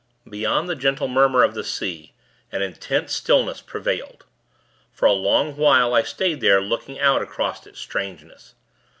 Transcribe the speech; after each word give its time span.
Beyond 0.27 0.67
the 0.67 0.73
gentle 0.75 1.07
murmur 1.07 1.43
of 1.43 1.53
the 1.53 1.63
sea, 1.63 2.15
an 2.51 2.63
intense 2.63 3.13
stillness 3.13 3.61
prevailed. 3.61 4.25
For 4.91 5.05
a 5.05 5.13
long 5.13 5.55
while, 5.55 5.93
I 5.93 6.01
stayed 6.01 6.41
there, 6.41 6.59
looking 6.59 6.99
out 6.99 7.21
across 7.21 7.67
its 7.67 7.77
strangeness. 7.77 8.55